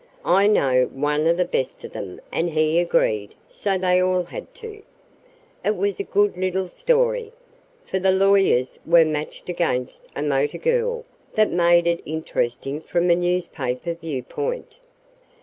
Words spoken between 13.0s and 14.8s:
a newspaper viewpoint.